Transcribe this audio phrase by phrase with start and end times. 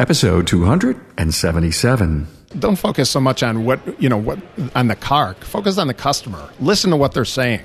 [0.00, 2.26] episode 277.
[2.58, 4.38] Don't focus so much on what you know what
[4.74, 5.34] on the car.
[5.34, 6.48] Focus on the customer.
[6.58, 7.62] Listen to what they're saying.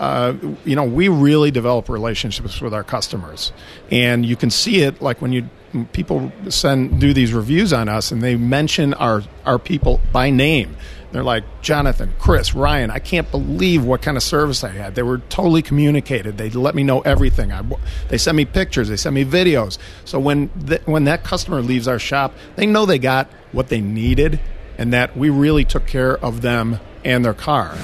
[0.00, 3.52] Uh, you know, we really develop relationships with our customers,
[3.90, 5.48] and you can see it like when you
[5.92, 10.76] people send do these reviews on us, and they mention our our people by name.
[11.12, 12.90] They're like Jonathan, Chris, Ryan.
[12.90, 14.94] I can't believe what kind of service I had.
[14.94, 16.38] They were totally communicated.
[16.38, 17.50] They let me know everything.
[17.50, 17.62] I,
[18.08, 18.88] they sent me pictures.
[18.88, 19.78] They sent me videos.
[20.04, 23.80] So when th- when that customer leaves our shop, they know they got what they
[23.80, 24.38] needed,
[24.78, 27.74] and that we really took care of them and their car.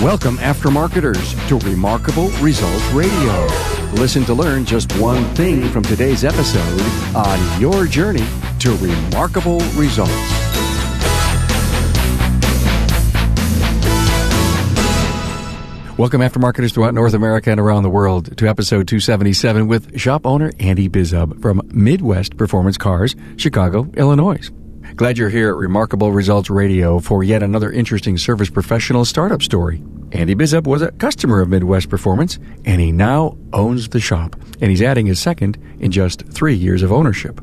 [0.00, 3.77] Welcome, aftermarketers, to Remarkable Results Radio.
[3.94, 6.80] Listen to learn just one thing from today's episode
[7.16, 8.26] on your journey
[8.60, 10.12] to remarkable results.
[15.96, 20.52] Welcome, aftermarketers throughout North America and around the world, to episode 277 with shop owner
[20.60, 24.48] Andy Bizub from Midwest Performance Cars, Chicago, Illinois.
[24.94, 29.82] Glad you're here at Remarkable Results Radio for yet another interesting service professional startup story.
[30.12, 34.36] Andy Bizub was a customer of Midwest Performance, and he now owns the shop.
[34.60, 37.40] And he's adding his second in just three years of ownership.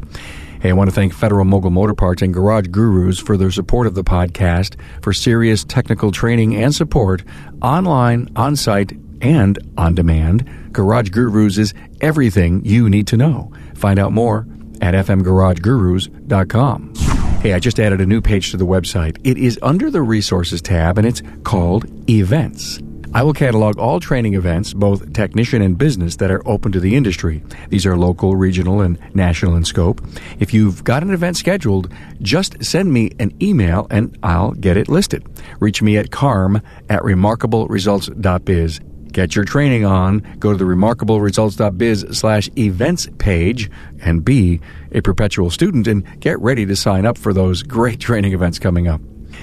[0.61, 3.85] Hey, I want to thank Federal Mogul Motor Parts and Garage Gurus for their support
[3.85, 7.23] of the podcast, for serious technical training and support
[7.61, 10.73] online, on site, and on demand.
[10.73, 13.51] Garage Gurus is everything you need to know.
[13.75, 14.47] Find out more
[14.81, 17.14] at fmgaragegurus.com.
[17.45, 19.19] Hey, I just added a new page to the website.
[19.23, 22.79] It is under the Resources tab and it's called Events.
[23.13, 26.95] I will catalog all training events, both technician and business, that are open to the
[26.95, 27.43] industry.
[27.69, 30.01] These are local, regional, and national in scope.
[30.39, 34.89] If you've got an event scheduled, just send me an email and I'll get it
[34.89, 35.23] listed.
[35.59, 38.79] Reach me at carm at remarkableresults.biz.
[39.11, 40.19] Get your training on.
[40.39, 43.71] Go to the remarkableresults.biz slash events page
[44.01, 44.59] and be
[44.95, 48.87] a perpetual student and get ready to sign up for those great training events coming
[48.87, 49.01] up.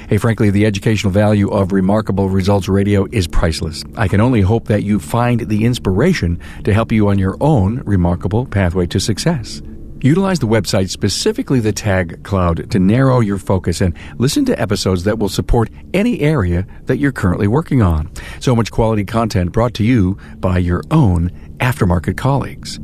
[0.08, 3.84] Hey, frankly, the educational value of Remarkable Results Radio is priceless.
[3.96, 7.82] I can only hope that you find the inspiration to help you on your own
[7.84, 9.60] remarkable pathway to success.
[10.00, 15.04] Utilize the website, specifically the tag cloud, to narrow your focus and listen to episodes
[15.04, 18.10] that will support any area that you're currently working on.
[18.40, 22.80] So much quality content brought to you by your own aftermarket colleagues.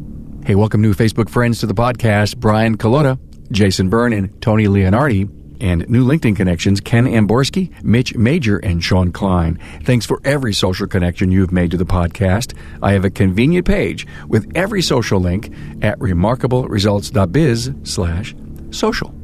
[0.49, 3.19] Hey, welcome new Facebook friends to the podcast Brian Colota,
[3.53, 5.29] Jason Byrne, and Tony Leonardi
[5.61, 9.59] and new LinkedIn connections Ken Amborski, Mitch Major, and Sean Klein.
[9.83, 12.57] Thanks for every social connection you've made to the podcast.
[12.83, 18.35] I have a convenient page with every social link at remarkableresults.biz slash
[18.71, 19.15] social.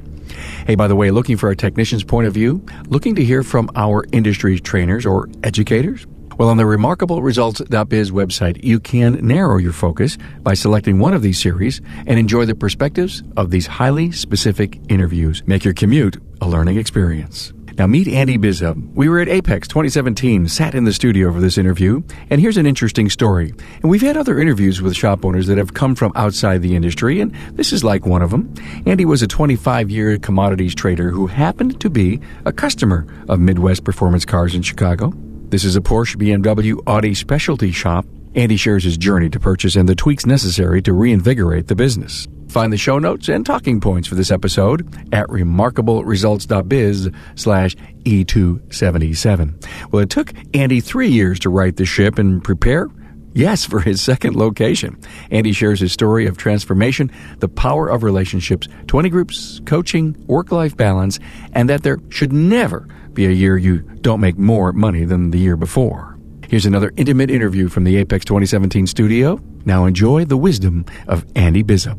[0.67, 2.63] Hey, by the way, looking for a technician's point of view?
[2.89, 6.07] Looking to hear from our industry trainers or educators?
[6.39, 11.41] Well, on the remarkableresults.biz website, you can narrow your focus by selecting one of these
[11.41, 15.43] series and enjoy the perspectives of these highly specific interviews.
[15.47, 17.53] Make your commute a learning experience.
[17.77, 18.95] Now meet Andy Bizub.
[18.95, 22.67] We were at AAPEX 2017, sat in the studio for this interview, and here's an
[22.67, 23.53] interesting story.
[23.83, 27.21] And we've had other interviews with shop owners that have come from outside the industry,
[27.21, 28.55] and this is like one of them.
[28.87, 33.83] Andy was a 25 year commodities trader who happened to be a customer of Midwest
[33.83, 35.13] Performance Cars in Chicago.
[35.51, 38.07] This is a Porsche, BMW, Audi specialty shop.
[38.35, 42.27] Andy shares his journey to purchase and the tweaks necessary to reinvigorate the business.
[42.49, 49.93] Find the show notes and talking points for this episode at remarkableresults.biz slash E277.
[49.93, 52.89] Well, it took Andy three years to right the ship and prepare
[53.35, 54.97] Yes, for his second location.
[55.33, 60.77] Andy shares his story of transformation, the power of relationships, 20 groups, coaching, work life
[60.77, 61.19] balance,
[61.53, 65.39] and that there should never be a year you don't make more money than the
[65.39, 66.17] year before.
[66.49, 69.41] Here's another intimate interview from the AAPEX 2017 studio.
[69.65, 71.99] Now enjoy the wisdom of Andy Bizub.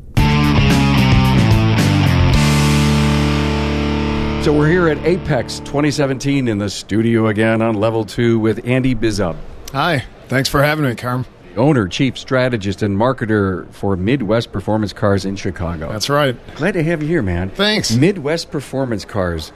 [4.46, 8.94] So we're here at AAPEX 2017 in the studio again on level two with Andy
[8.96, 9.36] Bizub.
[9.72, 11.26] Hi, thanks for having me, Carm.
[11.58, 15.90] Owner, chief strategist, and marketer for Midwest Performance Cars in Chicago.
[15.90, 16.36] That's right.
[16.56, 17.50] Glad to have you here, man.
[17.50, 17.96] Thanks.
[17.96, 19.54] Midwest Performance Cars.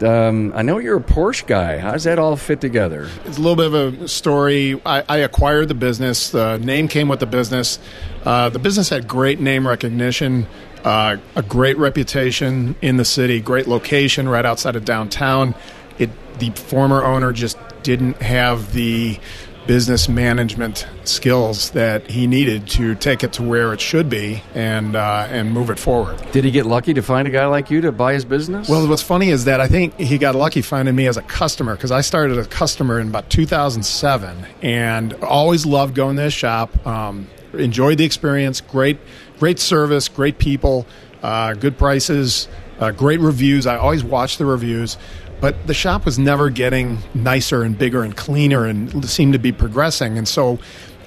[0.00, 1.76] Um, I know you're a Porsche guy.
[1.76, 3.10] How does that all fit together?
[3.26, 4.80] It's a little bit of a story.
[4.86, 6.30] I, I acquired the business.
[6.30, 7.78] The name came with the business.
[8.24, 10.46] Uh, the business had great name recognition,
[10.84, 15.54] uh, a great reputation in the city, great location right outside of downtown.
[15.98, 16.08] It
[16.38, 19.18] the former owner just didn't have the
[19.66, 24.96] business management skills that he needed to take it to where it should be and
[24.96, 26.20] uh, and move it forward.
[26.32, 28.68] Did he get lucky to find a guy like you to buy his business?
[28.68, 31.74] Well, what's funny is that I think he got lucky finding me as a customer
[31.76, 36.34] because I started as a customer in about 2007 and always loved going to his
[36.34, 36.86] shop.
[36.86, 38.60] Um, enjoyed the experience.
[38.60, 38.98] Great,
[39.38, 40.08] great service.
[40.08, 40.86] Great people.
[41.22, 42.48] Uh, good prices.
[42.78, 43.66] Uh, great reviews.
[43.66, 44.96] I always watch the reviews.
[45.42, 49.50] But the shop was never getting nicer and bigger and cleaner and seemed to be
[49.50, 50.16] progressing.
[50.16, 50.60] And so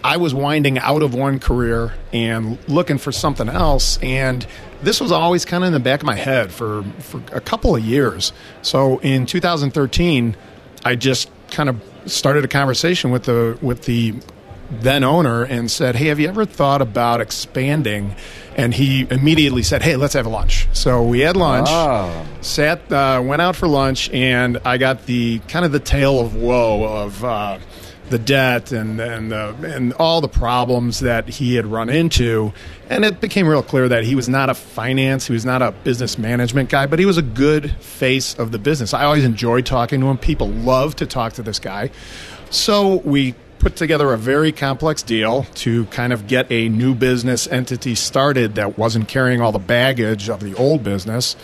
[0.04, 3.98] I was winding out of one career and looking for something else.
[4.04, 4.46] And
[4.84, 7.78] this was always kind of in the back of my head for, for a couple
[7.78, 8.34] of years.
[8.62, 10.36] So in 2013,
[10.84, 14.16] I just kind of started a conversation with the with the
[14.72, 18.16] then owner and said, "Hey, have you ever thought about expanding?"
[18.58, 22.24] And he immediately said, "Hey, let's have lunch." So we had lunch, Ah.
[22.42, 26.36] sat, uh, went out for lunch, and I got the kind of the tale of
[26.36, 27.58] woe of uh,
[28.10, 32.54] the debt and and uh, and all the problems that he had run into.
[32.90, 35.72] And it became real clear that he was not a finance, he was not a
[35.84, 38.94] business management guy, but he was a good face of the business.
[38.94, 40.18] I always enjoyed talking to him.
[40.20, 41.90] People love to talk to this guy.
[42.52, 43.34] So we
[43.66, 48.54] put together a very complex deal to kind of get a new business entity started
[48.54, 51.36] that wasn't carrying all the baggage of the old business.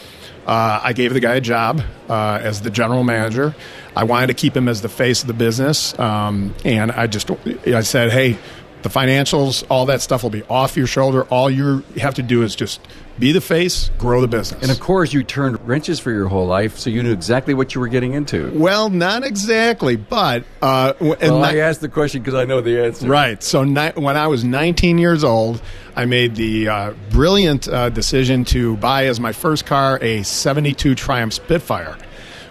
[0.45, 3.55] Uh, I gave the guy a job uh, as the general manager.
[3.95, 7.31] I wanted to keep him as the face of the business, um, and I just
[7.65, 8.37] I said, "Hey,
[8.83, 11.23] the financials, all that stuff will be off your shoulder.
[11.25, 12.81] All you have to do is just
[13.19, 16.47] be the face, grow the business." and of course, you turned wrenches for your whole
[16.47, 18.51] life, so you knew exactly what you were getting into.
[18.55, 22.83] well, not exactly, but uh, and Well, I asked the question because I know the
[22.83, 23.07] answer.
[23.07, 23.41] Right.
[23.43, 25.61] So ni- when I was 19 years old,
[25.95, 30.95] I made the uh, brilliant uh, decision to buy as my first car a 72
[30.95, 31.97] Triumph Spitfire,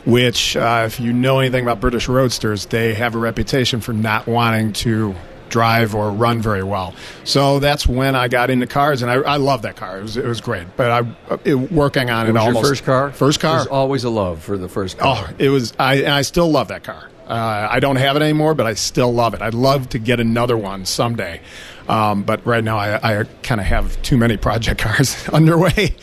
[0.05, 4.27] which, uh, if you know anything about British Roadsters, they have a reputation for not
[4.27, 5.15] wanting to
[5.51, 6.95] drive or run very well.
[7.25, 9.99] So that's when I got into cars, and I, I love that car.
[9.99, 10.67] It was, it was great.
[10.77, 13.13] But I it, working on it, It was almost your first car?
[13.13, 13.57] First car.
[13.57, 15.27] There's always a love for the first car.
[15.29, 15.73] Oh, it was.
[15.79, 17.09] I I still love that car.
[17.29, 19.43] Uh, I don't have it anymore, but I still love it.
[19.43, 21.41] I'd love to get another one someday,
[21.89, 25.95] um, but right now I, I kind of have too many project cars underway.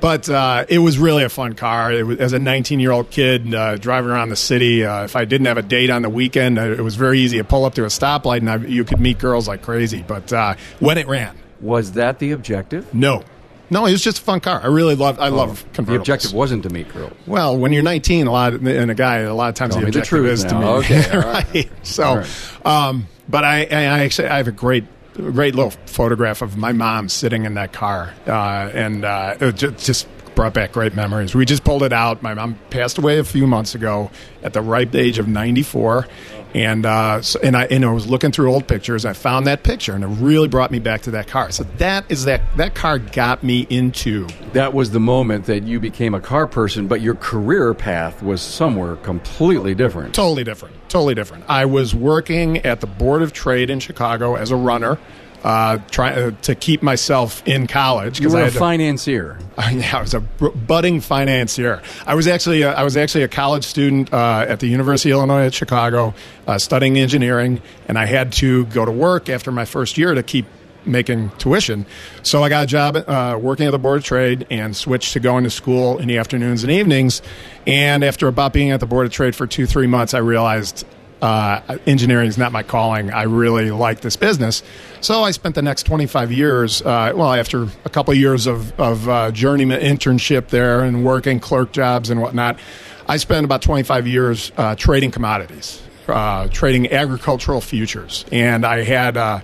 [0.00, 1.92] But uh, it was really a fun car.
[1.92, 5.16] It was, as a 19 year old kid uh, driving around the city, uh, if
[5.16, 7.64] I didn't have a date on the weekend, uh, it was very easy to pull
[7.64, 10.04] up to a stoplight and I, you could meet girls like crazy.
[10.06, 12.92] But uh, when it ran, Was that the objective?
[12.94, 13.24] no,
[13.68, 14.60] no, it was just a fun car.
[14.62, 15.18] I really love.
[15.18, 15.86] I love convertibles.
[15.86, 17.12] The objective wasn't to meet girls.
[17.26, 19.80] Well, when you're 19, a lot of, and a guy, a lot of times Tell
[19.80, 20.60] the the objective truth is to now.
[20.60, 20.66] me.
[20.84, 21.52] Okay, all right.
[21.52, 21.70] right.
[21.82, 22.66] So, right.
[22.66, 24.84] um, but I, I actually I have a great,
[25.16, 29.70] great little photograph of my mom sitting in that car, uh, and uh, it ju-
[29.72, 31.34] just brought back great memories.
[31.34, 32.22] We just pulled it out.
[32.22, 34.10] My mom passed away a few months ago
[34.42, 36.06] at the ripe age of 94.
[36.56, 39.04] And uh, so, and I and I was looking through old pictures.
[39.04, 41.50] I found that picture, and it really brought me back to that car.
[41.50, 45.78] So that is that that car got me into That was the moment that you
[45.80, 50.14] became a car person, but your career path was somewhere completely different.
[50.14, 50.76] Totally different.
[50.88, 51.44] Totally different.
[51.46, 54.98] I was working at the Board of Trade in Chicago as a runner,
[55.44, 59.38] uh, trying uh, to keep myself in college You I were a to- financier.
[59.58, 61.82] yeah, I was a b- budding financier.
[62.06, 65.16] I was actually a, I was actually a college student uh, at the University of
[65.18, 66.14] Illinois at Chicago,
[66.46, 70.22] uh, studying engineering, and I had to go to work after my first year to
[70.22, 70.46] keep
[70.84, 71.84] making tuition.
[72.22, 75.20] So I got a job uh, working at the Board of Trade and switched to
[75.20, 77.22] going to school in the afternoons and evenings.
[77.66, 80.86] And after about being at the Board of Trade for two three months, I realized
[81.22, 83.10] uh, engineering is not my calling.
[83.10, 84.62] I really like this business.
[85.06, 88.76] So I spent the next 25 years, uh, well, after a couple of years of,
[88.80, 92.58] of uh, journeyman internship there and working clerk jobs and whatnot,
[93.06, 98.24] I spent about 25 years uh, trading commodities, uh, trading agricultural futures.
[98.32, 99.16] And I had.
[99.16, 99.42] Uh,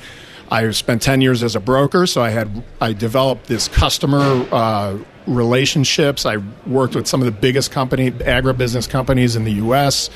[0.50, 4.98] I spent 10 years as a broker, so I had I developed this customer uh,
[5.26, 6.26] relationships.
[6.26, 10.10] I worked with some of the biggest company agribusiness companies in the U.S.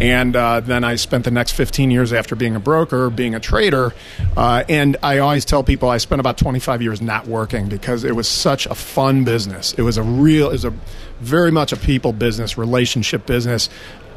[0.00, 3.40] And uh, then I spent the next 15 years after being a broker, being a
[3.40, 3.94] trader.
[4.36, 8.14] Uh, and I always tell people I spent about 25 years not working because it
[8.14, 9.74] was such a fun business.
[9.74, 10.74] It was a real, it was a
[11.20, 13.68] very much a people business, relationship business,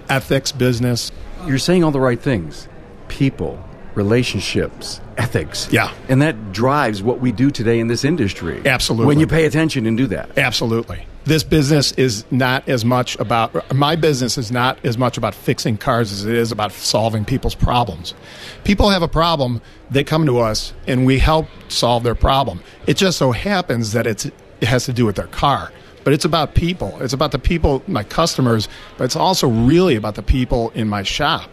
[0.09, 1.11] ethics business.
[1.45, 2.67] You're saying all the right things.
[3.07, 3.63] People,
[3.95, 5.67] relationships, ethics.
[5.71, 5.93] Yeah.
[6.09, 8.61] And that drives what we do today in this industry.
[8.65, 9.07] Absolutely.
[9.07, 10.37] When you pay attention and do that.
[10.37, 11.05] Absolutely.
[11.23, 15.77] This business is not as much about, my business is not as much about fixing
[15.77, 18.15] cars as it is about solving people's problems.
[18.63, 22.61] People have a problem, they come to us, and we help solve their problem.
[22.87, 25.71] It just so happens that it's, it has to do with their car.
[26.03, 26.97] But it's about people.
[27.01, 28.67] It's about the people, my customers,
[28.97, 31.51] but it's also really about the people in my shop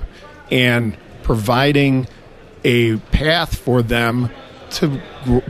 [0.50, 2.06] and providing
[2.64, 4.30] a path for them
[4.70, 5.00] to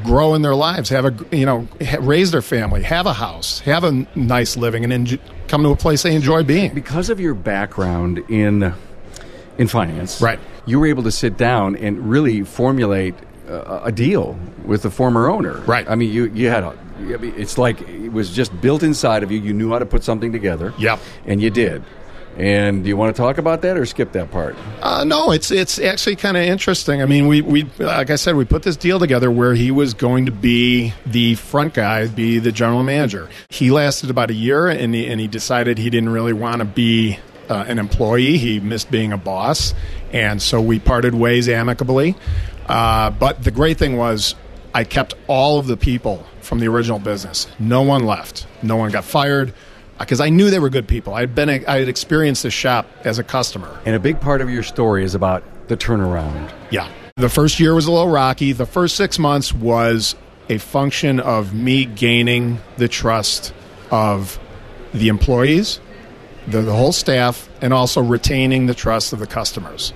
[0.05, 1.69] grow in their lives, have a you know
[2.01, 5.77] raise their family, have a house, have a nice living, and enj- come to a
[5.77, 6.73] place they enjoy being.
[6.75, 8.73] Because of your background in
[9.59, 10.39] in finance, Right.
[10.67, 13.15] You were able to sit down and really formulate
[13.49, 15.61] uh, a deal with the former owner.
[15.61, 15.89] Right.
[15.89, 16.79] I mean, you you had a.
[17.01, 19.39] It's like it was just built inside of you.
[19.39, 20.75] You knew how to put something together.
[20.79, 20.99] Yep.
[21.27, 21.83] And you did.
[22.39, 24.55] And do you want to talk about that or skip that part?
[24.81, 27.03] Uh, no, it's it's actually kind of interesting.
[27.03, 29.93] I mean, we we like I said, we put this deal together where he was
[29.93, 33.29] going to be the front guy, be the general manager.
[33.49, 36.65] He lasted about a year, and he, and he decided he didn't really want to
[36.65, 37.19] be
[37.49, 38.39] uh, an employee.
[38.39, 39.75] He missed being a boss,
[40.13, 42.15] and so we parted ways amicably.
[42.69, 44.37] Uh, but the great thing was,
[44.73, 47.49] I kept all of the people from the original business.
[47.59, 48.47] No one left.
[48.63, 49.55] No one got fired
[49.99, 51.15] Uh, because I knew they were good people.
[51.15, 53.81] I had been I had experienced the shop as a customer.
[53.85, 56.51] And a big part of your story is about the turnaround.
[56.71, 56.91] Yeah.
[57.17, 58.53] The first year was a little rocky.
[58.53, 60.15] The first six months was
[60.49, 63.53] a function of me gaining the trust
[63.91, 64.39] of
[64.95, 65.81] the employees,
[66.47, 69.93] the, the whole staff, and also retaining the trust of the customers.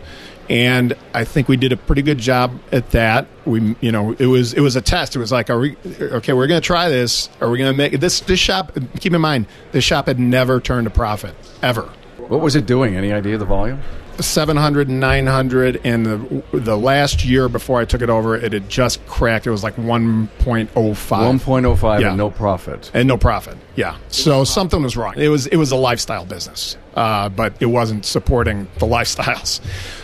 [0.51, 3.27] And I think we did a pretty good job at that.
[3.45, 5.17] We, you know, it was it was a test.
[5.17, 6.33] It was like, are we okay?
[6.33, 7.29] We're going to try this.
[7.41, 8.21] Are we going to make this?
[8.21, 8.77] This shop.
[9.01, 11.83] Keep in mind, this shop had never turned a profit ever.
[12.19, 12.97] What was it doing?
[12.97, 13.81] Any idea of the volume?
[14.21, 18.69] 700 and 900 and the the last year before I took it over it had
[18.69, 19.47] just cracked.
[19.47, 22.09] It was like 1.05 1.05 Yeah.
[22.09, 22.91] and no profit.
[22.95, 23.97] and no profit yeah.
[24.09, 25.15] So something was wrong.
[25.17, 29.61] It was it was a lifestyle business uh, but it wasn't supporting the lifestyles.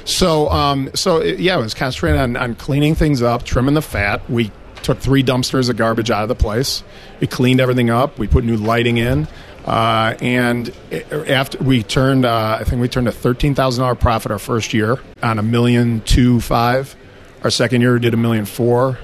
[0.07, 3.83] So um, so it, yeah it was concentrated on, on cleaning things up trimming the
[3.83, 4.29] fat.
[4.31, 4.50] We
[4.83, 6.83] took three dumpsters of garbage out of the place.
[7.21, 8.19] We cleaned everything up.
[8.19, 9.29] We put new lighting in
[9.68, 10.75] uh, and
[11.12, 14.72] after we turned, uh, I think we turned a thirteen thousand dollar profit our first
[14.72, 16.96] year on a million two five.
[17.44, 18.98] Our second year did a million four,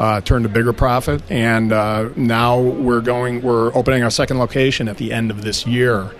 [0.00, 3.42] uh, turned a bigger profit, and uh, now we're going.
[3.42, 6.10] We're opening our second location at the end of this year,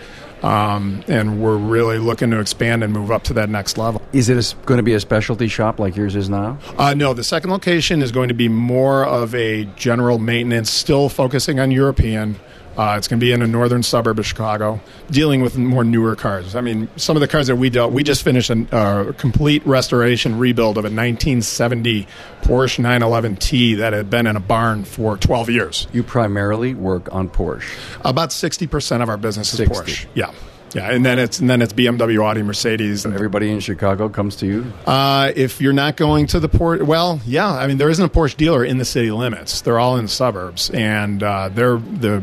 [0.45, 4.01] um, and we're really looking to expand and move up to that next level.
[4.13, 6.59] Is it going to be a specialty shop like yours is now?
[6.79, 11.09] Uh, no, the second location is going to be more of a general maintenance, still
[11.09, 12.37] focusing on European.
[12.79, 14.81] Uh, it's going to be in a northern suburb of Chicago,
[15.11, 16.55] dealing with more newer cars.
[16.55, 19.67] I mean, some of the cars that we dealt, we just finished a uh, complete
[19.67, 22.07] restoration rebuild of a 1970
[22.43, 25.89] Porsche 911T that had been in a barn for 12 years.
[25.93, 27.69] You primarily work on Porsche.
[28.05, 29.75] About 60% of our business is 60.
[29.75, 30.07] Porsche.
[30.15, 30.33] Yeah.
[30.75, 34.37] Yeah, and then it's and then it's BMW, Audi, Mercedes, and Everybody in Chicago comes
[34.37, 34.73] to you.
[34.87, 37.51] Uh, if you're not going to the port, well, yeah.
[37.51, 39.63] I mean, there isn't a Porsche dealer in the city limits.
[39.63, 42.23] They're all in the suburbs, and uh, they're the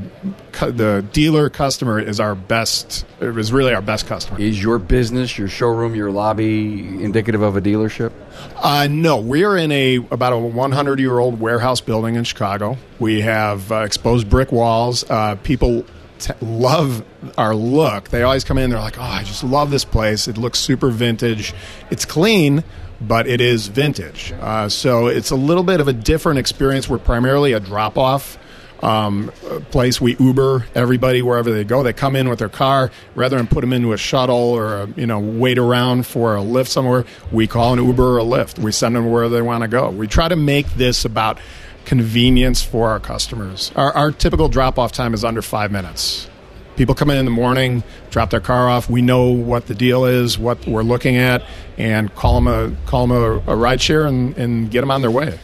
[0.61, 3.05] the dealer customer is our best.
[3.19, 4.39] It was really our best customer.
[4.39, 8.11] Is your business, your showroom, your lobby indicative of a dealership?
[8.57, 12.77] Uh, no, we are in a about a 100 year old warehouse building in Chicago.
[12.99, 15.03] We have uh, exposed brick walls.
[15.09, 15.85] Uh, people
[16.19, 17.03] t- love
[17.37, 18.09] our look.
[18.09, 18.69] They always come in.
[18.69, 20.27] They're like, "Oh, I just love this place.
[20.27, 21.53] It looks super vintage.
[21.89, 22.63] It's clean."
[23.01, 26.87] But it is vintage, uh, so it's a little bit of a different experience.
[26.87, 28.37] We're primarily a drop-off
[28.81, 29.31] um,
[29.71, 29.99] place.
[29.99, 31.83] We Uber everybody wherever they go.
[31.83, 34.87] They come in with their car rather than put them into a shuttle or a,
[34.95, 37.05] you know wait around for a lift somewhere.
[37.31, 38.59] We call an Uber or a Lyft.
[38.59, 39.89] We send them where they want to go.
[39.89, 41.39] We try to make this about
[41.85, 43.71] convenience for our customers.
[43.75, 46.29] Our, our typical drop off time is under five minutes.
[46.75, 48.89] People come in in the morning, drop their car off.
[48.89, 51.41] We know what the deal is, what we're looking at,
[51.77, 55.01] and call them a call them a, a ride share and, and get them on
[55.01, 55.39] their way.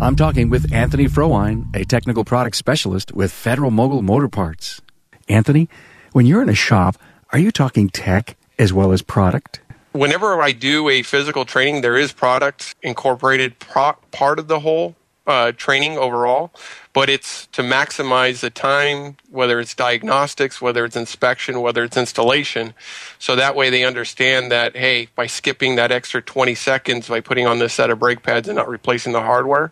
[0.00, 4.82] I'm talking with Anthony Frohine, a technical product specialist with Federal Mogul Motor Parts.
[5.28, 5.68] Anthony,
[6.12, 6.96] when you're in a shop,
[7.32, 9.60] are you talking tech as well as product?
[9.94, 14.96] Whenever I do a physical training, there is product incorporated pro- part of the whole
[15.26, 16.50] uh, training overall,
[16.92, 22.74] but it's to maximize the time, whether it's diagnostics, whether it's inspection, whether it's installation.
[23.18, 27.46] So that way they understand that, hey, by skipping that extra 20 seconds by putting
[27.46, 29.70] on this set of brake pads and not replacing the hardware,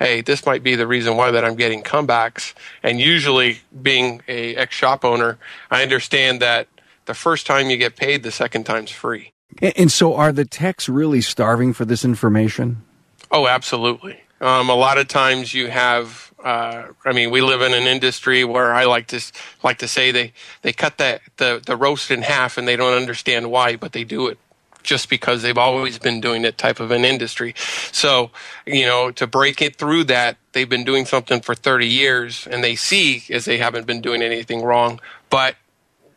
[0.00, 2.54] hey, this might be the reason why that I'm getting comebacks.
[2.82, 5.38] And usually, being a ex shop owner,
[5.70, 6.66] I understand that
[7.04, 9.32] the first time you get paid, the second time's free.
[9.60, 12.82] And, so are the techs really starving for this information?
[13.30, 14.20] Oh, absolutely.
[14.40, 16.32] Um, a lot of times you have.
[16.42, 19.20] Uh, I mean, we live in an industry where I like to
[19.64, 22.94] like to say they they cut that the the roast in half and they don't
[22.94, 24.38] understand why, but they do it
[24.84, 27.54] just because they've always been doing that type of an industry.
[27.92, 28.30] So,
[28.66, 32.64] you know, to break it through that, they've been doing something for 30 years and
[32.64, 35.56] they see as they haven't been doing anything wrong, but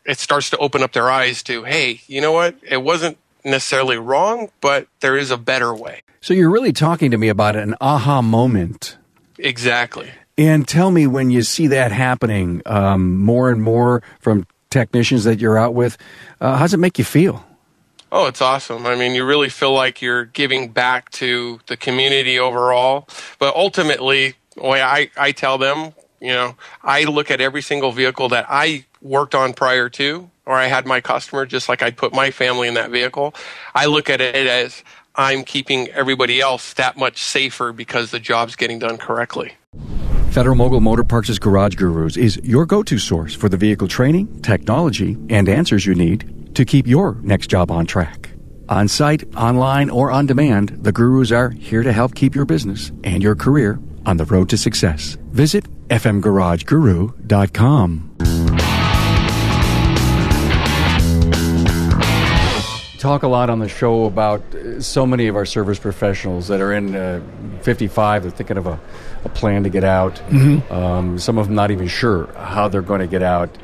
[0.04, 2.56] it starts to open up their eyes to, hey, you know what?
[2.62, 6.02] It wasn't necessarily wrong, but there is a better way.
[6.20, 8.96] So you're really talking to me about an aha moment.
[9.38, 10.10] Exactly.
[10.38, 15.40] And tell me when you see that happening um, more and more from technicians that
[15.40, 15.98] you're out with,
[16.40, 17.44] uh, how does it make you feel?
[18.10, 18.86] Oh, it's awesome.
[18.86, 23.08] I mean, you really feel like you're giving back to the community overall.
[23.38, 25.92] But ultimately, the way I, I tell them,
[26.22, 30.54] you know, I look at every single vehicle that I worked on prior to, or
[30.54, 33.34] I had my customer, just like I'd put my family in that vehicle.
[33.74, 34.84] I look at it as
[35.16, 39.54] I'm keeping everybody else that much safer because the job's getting done correctly.
[40.30, 44.40] Federal Mogul Motor Parts' Garage Gurus is your go to source for the vehicle training,
[44.42, 48.30] technology, and answers you need to keep your next job on track.
[48.68, 52.92] On site, online, or on demand, the Gurus are here to help keep your business
[53.02, 55.18] and your career on the road to success.
[55.32, 58.08] Visit fmgarageguru.com.
[62.98, 66.62] Talk a lot on the show about uh, so many of our service professionals that
[66.62, 67.20] are in uh,
[67.60, 68.22] 55.
[68.22, 68.80] They're thinking of a,
[69.24, 70.16] a plan to get out.
[70.28, 70.72] Mm-hmm.
[70.72, 73.56] Um, some of them not even sure how they're going to get out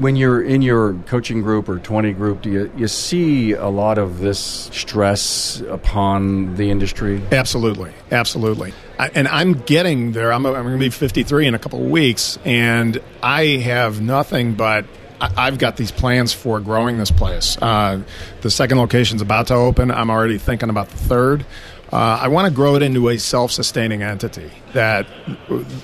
[0.00, 3.98] when you're in your coaching group or 20 group, do you, you see a lot
[3.98, 4.38] of this
[4.72, 7.22] stress upon the industry?
[7.30, 7.92] Absolutely.
[8.10, 8.72] Absolutely.
[8.98, 10.32] I, and I'm getting there.
[10.32, 14.54] I'm, I'm going to be 53 in a couple of weeks, and I have nothing
[14.54, 14.86] but
[15.20, 17.56] I've got these plans for growing this place.
[17.60, 18.02] Uh,
[18.42, 19.90] the second location's about to open.
[19.90, 21.46] I'm already thinking about the third.
[21.94, 25.06] Uh, I want to grow it into a self sustaining entity that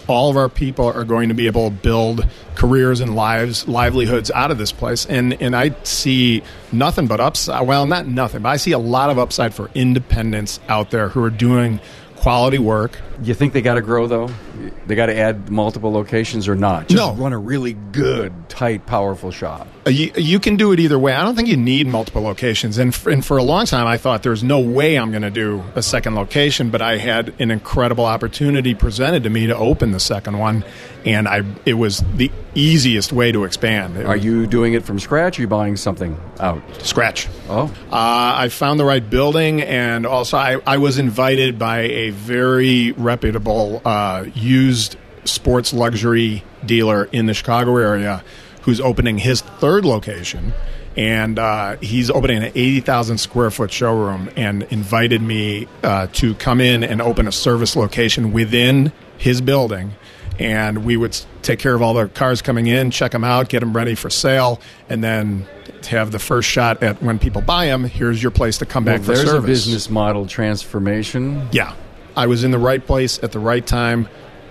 [0.08, 2.26] all of our people are going to be able to build
[2.56, 5.06] careers and lives, livelihoods out of this place.
[5.06, 7.64] And, and I see nothing but upside.
[7.64, 11.22] Well, not nothing, but I see a lot of upside for independents out there who
[11.22, 11.78] are doing
[12.16, 13.00] quality work.
[13.22, 14.30] You think they got to grow though?
[14.86, 16.88] They got to add multiple locations or not?
[16.88, 17.14] Just no.
[17.14, 19.68] run a really good, tight, powerful shop.
[19.86, 21.14] Uh, you, you, can do it either way.
[21.14, 22.78] I don't think you need multiple locations.
[22.78, 25.30] And for, and for a long time, I thought there's no way I'm going to
[25.30, 26.70] do a second location.
[26.70, 30.64] But I had an incredible opportunity presented to me to open the second one,
[31.04, 33.96] and I it was the easiest way to expand.
[33.96, 35.38] It Are you doing it from scratch?
[35.38, 36.62] Or are you buying something out?
[36.82, 37.28] Scratch.
[37.48, 37.64] Oh.
[37.90, 42.92] Uh, I found the right building, and also I, I was invited by a very
[43.10, 48.22] reputable uh, used sports luxury dealer in the Chicago area
[48.62, 50.52] who's opening his third location.
[50.96, 56.60] And uh, he's opening an 80,000 square foot showroom and invited me uh, to come
[56.60, 59.92] in and open a service location within his building
[60.40, 63.60] and we would take care of all the cars coming in, check them out, get
[63.60, 65.46] them ready for sale, and then
[65.88, 67.84] have the first shot at when people buy them.
[67.84, 69.32] Here's your place to come well, back for there's service.
[69.32, 71.46] There's a business model transformation.
[71.52, 71.74] Yeah,
[72.16, 74.08] I was in the right place at the right time,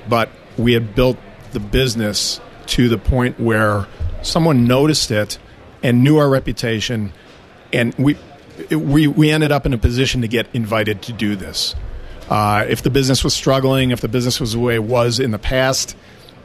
[0.07, 1.17] but we had built
[1.51, 3.87] the business to the point where
[4.21, 5.39] someone noticed it
[5.81, 7.11] and knew our reputation,
[7.71, 8.17] and we
[8.71, 11.75] we we ended up in a position to get invited to do this.
[12.29, 15.31] Uh, if the business was struggling, if the business was the way it was in
[15.31, 15.95] the past,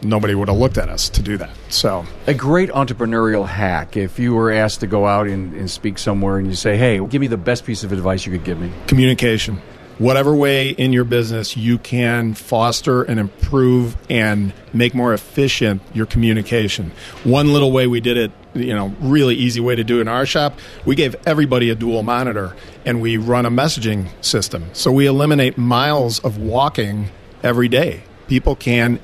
[0.00, 1.50] nobody would have looked at us to do that.
[1.68, 3.96] So, a great entrepreneurial hack.
[3.96, 7.04] If you were asked to go out and, and speak somewhere and you say, "Hey,
[7.06, 9.60] give me the best piece of advice you could give me," communication
[9.98, 16.06] whatever way in your business you can foster and improve and make more efficient your
[16.06, 16.92] communication.
[17.22, 20.08] One little way we did it, you know, really easy way to do it in
[20.08, 24.66] our shop, we gave everybody a dual monitor and we run a messaging system.
[24.72, 27.08] So we eliminate miles of walking
[27.42, 28.02] every day.
[28.26, 29.00] People can,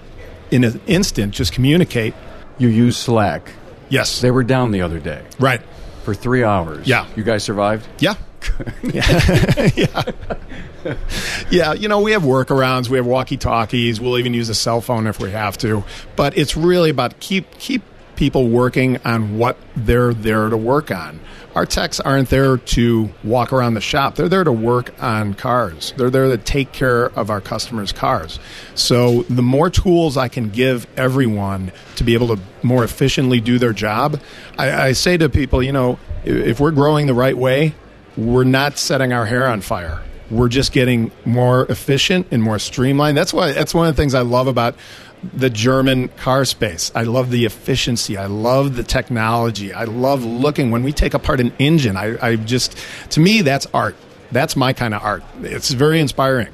[0.51, 2.15] in an instant, just communicate.
[2.59, 3.53] You use Slack.
[3.89, 4.21] Yes.
[4.21, 5.25] They were down the other day.
[5.39, 5.61] Right.
[6.05, 6.87] For three hours.
[6.87, 7.07] Yeah.
[7.17, 7.87] You guys survived?
[7.99, 8.15] Yeah.
[8.83, 9.71] yeah.
[9.77, 10.03] yeah.
[11.51, 12.89] yeah, you know, we have workarounds.
[12.89, 14.01] We have walkie talkies.
[14.01, 15.85] We'll even use a cell phone if we have to.
[16.17, 17.83] But it's really about keep keep
[18.17, 21.21] people working on what they're there to work on.
[21.55, 24.15] Our techs aren't there to walk around the shop.
[24.15, 25.95] They're there to work on cars.
[25.97, 28.39] They're there to take care of our customers' cars.
[28.75, 33.59] So the more tools I can give everyone to be able to more efficiently do
[33.59, 34.21] their job,
[34.59, 37.75] I, I say to people, you know, if we're growing the right way,
[38.17, 43.17] we're not setting our hair on fire we're just getting more efficient and more streamlined.
[43.17, 44.77] That's why that's one of the things I love about
[45.35, 46.91] the German car space.
[46.95, 48.17] I love the efficiency.
[48.17, 49.73] I love the technology.
[49.73, 51.97] I love looking when we take apart an engine.
[51.97, 52.77] I, I just
[53.11, 53.97] to me that's art.
[54.33, 55.23] That's my kind of art.
[55.43, 56.49] It's very inspiring.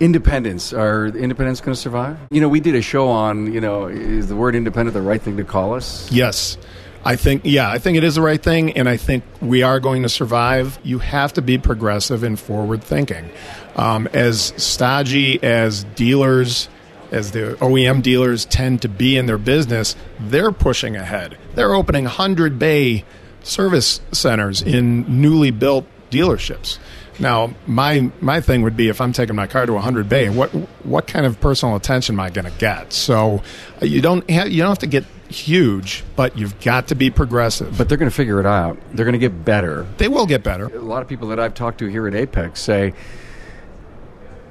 [0.00, 0.72] Independence.
[0.72, 2.18] Are independents going to survive?
[2.30, 5.22] You know, we did a show on, you know, is the word independent the right
[5.22, 6.10] thing to call us?
[6.12, 6.58] Yes.
[7.04, 9.80] I think, yeah, I think it is the right thing, and I think we are
[9.80, 10.78] going to survive.
[10.84, 13.28] You have to be progressive and forward thinking.
[13.76, 16.68] Um, as stodgy as dealers,
[17.10, 21.36] as the OEM dealers tend to be in their business, they're pushing ahead.
[21.54, 23.04] They're opening 100 bay
[23.42, 26.78] service centers in newly built dealerships.
[27.18, 30.50] Now, my my thing would be if I'm taking my car to 100 Bay, what
[30.84, 32.92] what kind of personal attention am I going to get?
[32.92, 33.42] So
[33.80, 37.76] uh, you don't you don't have to get huge, but you've got to be progressive.
[37.76, 38.78] But they're going to figure it out.
[38.92, 39.86] They're going to get better.
[39.98, 40.66] They will get better.
[40.66, 42.92] A lot of people that I've talked to here at AAPEX say,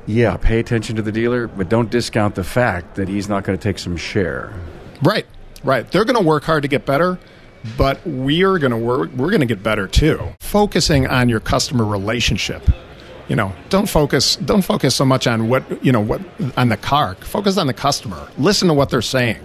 [0.05, 3.57] "Yeah, pay attention to the dealer, but don't discount the fact that he's not going
[3.57, 4.53] to take some share."
[5.01, 5.25] Right.
[5.63, 5.89] Right.
[5.89, 7.19] They're going to work hard to get better,
[7.77, 10.19] but we're going to work we're going to get better too.
[10.39, 12.67] Focusing on your customer relationship.
[13.27, 16.21] You know, don't focus don't focus so much on what, you know, what
[16.57, 17.15] on the car.
[17.15, 18.27] Focus on the customer.
[18.37, 19.39] Listen to what they're saying.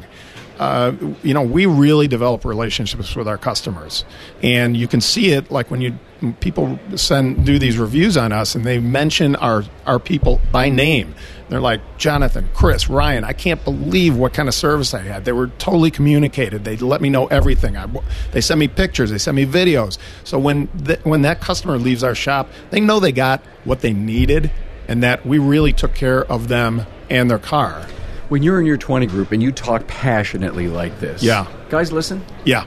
[0.59, 0.92] Uh,
[1.23, 4.05] you know, we really develop relationships with our customers,
[4.42, 5.99] and you can see it like when you
[6.40, 11.14] people send do these reviews on us, and they mention our our people by name.
[11.49, 13.23] They're like Jonathan, Chris, Ryan.
[13.23, 15.25] I can't believe what kind of service I had.
[15.25, 16.64] They were totally communicated.
[16.64, 17.77] They let me know everything.
[17.77, 17.87] I,
[18.33, 19.11] they sent me pictures.
[19.11, 19.99] They sent me videos.
[20.25, 20.66] So when
[21.05, 24.51] when that customer leaves our shop, they know they got what they needed,
[24.88, 27.87] and that we really took care of them and their car.
[28.28, 31.46] When you're in your 20 group and you talk passionately like this, Yeah.
[31.68, 32.24] guys, listen.
[32.44, 32.64] Yeah.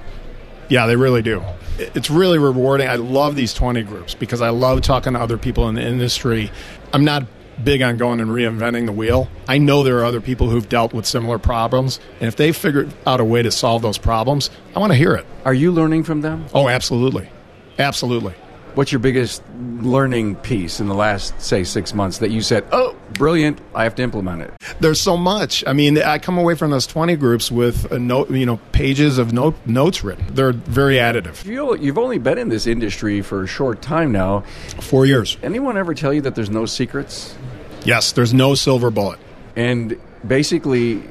[0.70, 1.42] Yeah, they really do.
[1.78, 2.88] It's really rewarding.
[2.88, 6.52] I love these 20 groups because I love talking to other people in the industry.
[6.94, 7.24] I'm not
[7.62, 9.28] big on going and reinventing the wheel.
[9.48, 12.94] I know there are other people who've dealt with similar problems, and if they figured
[13.06, 15.26] out a way to solve those problems, I want to hear it.
[15.44, 16.46] Are you learning from them?
[16.54, 17.30] Oh, absolutely.
[17.78, 18.34] Absolutely.
[18.80, 19.44] What's your biggest
[19.82, 23.60] learning piece in the last, say, six months that you said, "Oh, brilliant!
[23.76, 25.66] I have to implement it." There's so much.
[25.68, 29.18] I mean, I come away from those 20 groups with a note, you know, pages
[29.18, 30.26] of note, notes written.
[30.34, 31.44] They're very additive.
[31.44, 34.46] You, you've only been in this industry for a short time now.
[34.80, 35.36] 4 years.
[35.44, 37.36] Anyone ever tell you that there's no secrets?
[37.84, 39.20] Yes, there's no silver bullet.
[39.58, 41.04] And basically,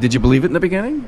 [0.00, 1.06] did you believe it in the beginning?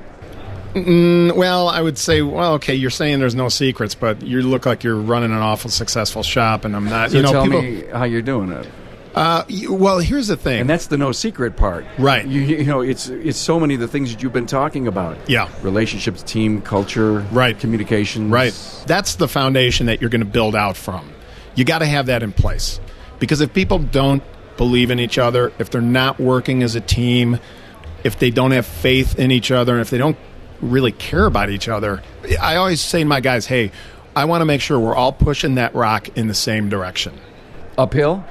[0.74, 4.85] Well, I would say, well, okay, you're saying there's no secrets, but you look like
[4.85, 7.11] you're running an awful successful shop, and I'm not.
[7.11, 7.62] So you know, tell people.
[7.62, 8.68] me how you're doing it.
[9.12, 10.61] Uh, well, here's the thing.
[10.61, 12.24] And that's the no secret part, Right.
[12.24, 15.16] You, you know, it's it's so many of the things that you've been talking about.
[15.28, 15.48] Yeah.
[15.62, 17.59] relationships, team, culture, Right.
[17.59, 18.54] communications, Right.
[18.87, 21.11] That's the foundation that you're going to build out from.
[21.56, 22.78] You got to have that in place.
[23.18, 24.22] Because if people don't
[24.56, 27.40] believe in each other, if they're not working as a team,
[28.04, 30.16] if they don't have faith in each other, and if they don't
[30.61, 32.03] really care about each other,
[32.40, 33.73] I always say to my guys, hey,
[34.14, 37.14] I want to make sure we're all pushing that rock in the same direction.
[37.79, 38.25] Uphill.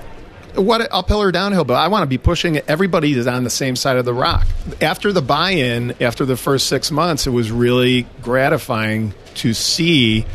[0.56, 2.65] what uphill or downhill, but I want to be pushing it.
[2.68, 4.46] Everybody is on the same side of the rock.
[4.82, 10.26] After the buy in, after the first six months, it was really gratifying to see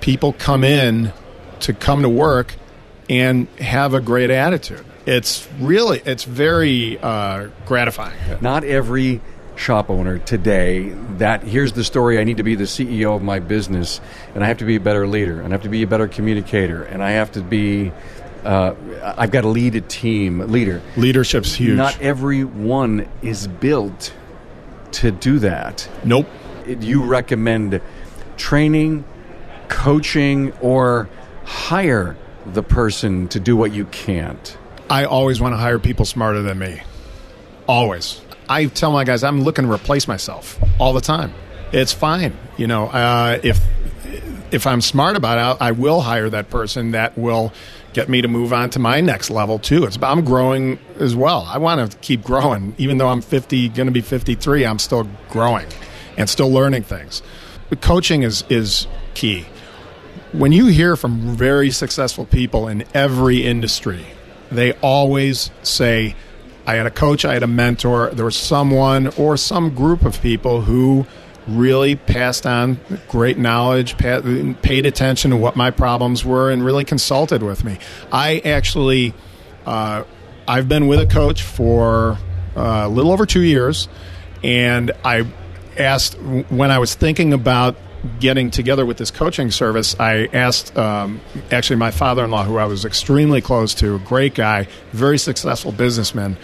[0.00, 1.12] people come in
[1.60, 2.54] to come to work
[3.10, 4.84] and have a great attitude.
[5.06, 8.18] It's really, it's very uh, gratifying.
[8.40, 9.20] Not every
[9.58, 13.40] shop owner today that here's the story I need to be the CEO of my
[13.40, 14.00] business
[14.34, 16.08] and I have to be a better leader and I have to be a better
[16.08, 17.92] communicator and I have to be
[18.44, 20.80] uh, I've got to lead a team leader.
[20.96, 21.76] Leadership's huge.
[21.76, 24.14] Not everyone is built
[24.92, 25.88] to do that.
[26.04, 26.28] nope.
[26.64, 27.80] Do you recommend
[28.36, 29.04] training,
[29.68, 31.08] coaching, or
[31.44, 32.16] hire
[32.46, 34.56] the person to do what you can't.
[34.88, 36.80] I always want to hire people smarter than me.
[37.66, 38.20] Always.
[38.48, 41.32] I tell my guys I'm looking to replace myself all the time.
[41.72, 42.36] It's fine.
[42.56, 43.60] You know, uh, if
[44.50, 47.52] if I'm smart about it, I will hire that person that will
[47.92, 49.84] get me to move on to my next level too.
[49.84, 51.46] It's I'm growing as well.
[51.48, 54.64] I want to keep growing, even though I'm 50, going to be 53.
[54.64, 55.66] I'm still growing
[56.16, 57.22] and still learning things.
[57.68, 59.46] But coaching is is key
[60.32, 64.04] when you hear from very successful people in every industry,
[64.50, 66.14] they always say,
[66.68, 70.20] I had a coach, I had a mentor, there was someone or some group of
[70.20, 71.06] people who
[71.46, 72.78] really passed on
[73.08, 77.78] great knowledge, paid attention to what my problems were, and really consulted with me.
[78.12, 79.14] I actually,
[79.64, 80.04] uh,
[80.46, 82.18] I've been with a coach for
[82.54, 83.88] uh, a little over two years,
[84.44, 85.26] and I
[85.78, 86.18] asked
[86.50, 87.76] when I was thinking about
[88.20, 92.56] getting together with this coaching service, I asked um, actually my father in law, who
[92.56, 96.36] I was extremely close to, great guy, very successful businessman,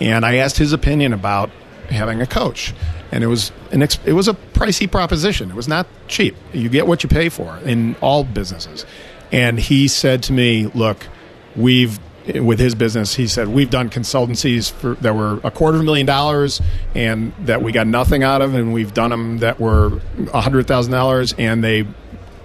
[0.00, 1.50] and I asked his opinion about
[1.88, 2.74] having a coach.
[3.12, 5.50] And it was an ex- it was a pricey proposition.
[5.50, 6.34] It was not cheap.
[6.52, 8.84] You get what you pay for in all businesses.
[9.30, 11.06] And he said to me, "Look,
[11.54, 12.00] we've
[12.34, 15.84] with his business, he said we've done consultancies for, that were a quarter of a
[15.84, 16.60] million dollars
[16.94, 20.00] and that we got nothing out of, and we've done them that were
[20.32, 21.86] a hundred thousand dollars, and they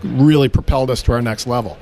[0.04, 1.78] really propelled us to our next level.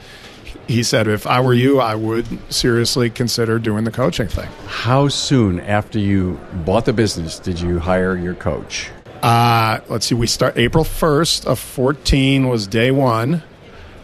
[0.68, 4.48] He said, if I were you, I would seriously consider doing the coaching thing.
[4.68, 8.92] How soon after you bought the business did you hire your coach?
[9.24, 13.44] Uh, let's see, we start April 1st of 14 was day one.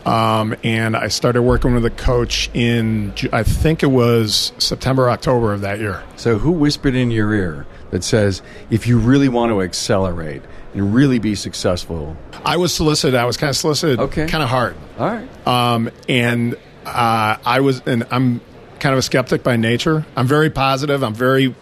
[0.05, 5.51] Um, and I started working with a coach in, I think it was September, October
[5.53, 6.03] of that year.
[6.15, 10.43] So, who whispered in your ear that says, if you really want to accelerate
[10.75, 12.15] and really be successful?
[12.43, 13.15] I was solicited.
[13.15, 14.27] I was kind of solicited, Okay.
[14.27, 14.75] kind of hard.
[14.99, 15.47] All right.
[15.47, 18.41] Um, and uh, I was, and I'm
[18.79, 20.05] kind of a skeptic by nature.
[20.15, 21.03] I'm very positive.
[21.03, 21.55] I'm very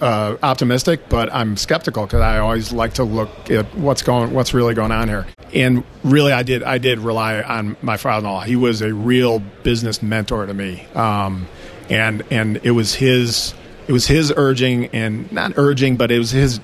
[0.00, 4.54] uh, optimistic, but I'm skeptical because I always like to look at what's going, what's
[4.54, 5.26] really going on here.
[5.54, 8.42] And really, I did, I did rely on my father-in-law.
[8.42, 11.46] He was a real business mentor to me, um,
[11.88, 13.54] and and it was his,
[13.88, 16.60] it was his urging and not urging, but it was his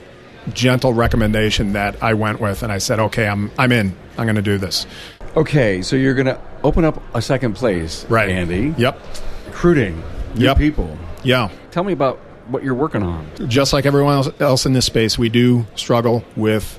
[0.53, 3.97] gentle recommendation that I went with, and I said, okay, I'm, I'm in.
[4.17, 4.87] I'm going to do this.
[5.37, 8.73] Okay, so you're going to open up a second place, Right, Andy?
[8.79, 8.99] Yep.
[9.47, 10.03] Recruiting
[10.37, 10.57] new Yep.
[10.59, 10.97] people.
[11.25, 11.51] Yeah.
[11.73, 13.27] Tell me about what you're working on.
[13.49, 16.79] just like everyone else- in this space, we do struggle with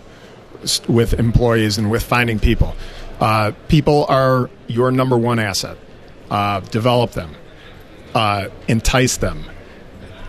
[0.88, 2.76] with employees and with finding people.
[3.20, 5.78] Uh, people are your number one asset.
[6.30, 7.30] Uh, develop them,
[8.14, 9.46] uh, entice them,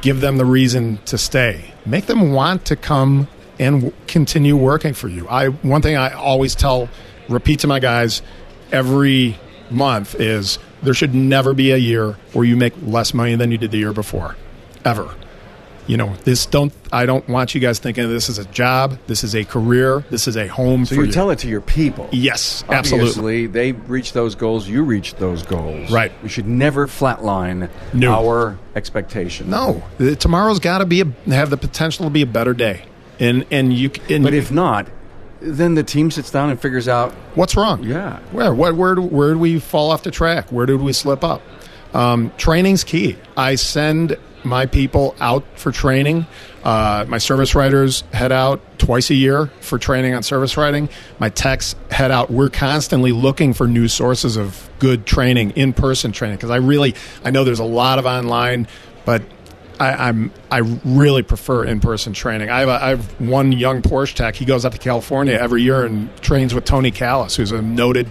[0.01, 3.27] give them the reason to stay, make them want to come
[3.59, 5.27] and w- continue working for you.
[5.29, 6.89] I one thing I always tell,
[7.29, 8.23] repeat to my guys
[8.71, 9.39] every
[9.71, 13.59] month is there should never be a year where you make less money than you
[13.59, 14.37] did the year before,
[14.85, 15.09] ever
[15.89, 19.25] you know this don't i don't want you guys thinking this is a job this
[19.25, 21.61] is a career this is a home So for you you tell it to your
[21.63, 22.09] people.
[22.13, 25.91] yes absolutely they reach those goals, you reach those goals.
[25.91, 26.13] Right.
[26.23, 28.13] We should never flatline No.
[28.15, 29.49] our expectations.
[29.51, 29.83] no
[30.21, 32.85] tomorrow's got to be a, have the potential to be a better day
[33.19, 34.87] and and you and But if not,
[35.41, 38.19] then the team sits down and figures out, what's wrong yeah.
[38.33, 41.25] where what where do- where did we fall off the track where did we slip
[41.25, 41.41] up
[41.95, 46.27] um, training's key i send my people out for training
[46.65, 51.29] uh, my service writers head out twice a year for training on service writing my
[51.29, 56.51] techs head out we're constantly looking for new sources of good training in-person training because
[56.51, 58.67] i really i know there's a lot of online
[59.05, 59.23] but
[59.81, 62.51] I, I'm I really prefer in person training.
[62.51, 64.35] I have, a, I have one young Porsche tech.
[64.35, 68.09] He goes out to California every year and trains with Tony Callis, who's a noted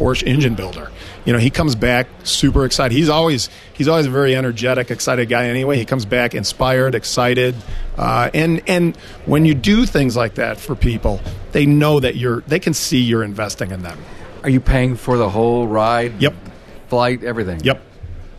[0.00, 0.90] Porsche engine builder.
[1.26, 2.94] You know, he comes back super excited.
[2.94, 5.48] He's always he's always a very energetic, excited guy.
[5.48, 7.54] Anyway, he comes back inspired, excited,
[7.98, 11.20] uh, and and when you do things like that for people,
[11.52, 13.98] they know that you're they can see you're investing in them.
[14.42, 16.20] Are you paying for the whole ride?
[16.22, 16.34] Yep.
[16.88, 17.60] Flight, everything.
[17.60, 17.82] Yep.